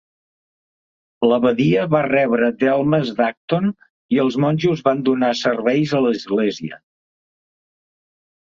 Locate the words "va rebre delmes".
1.91-3.11